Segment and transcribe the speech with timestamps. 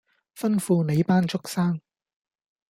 [0.35, 1.79] 吩咐你班畜牲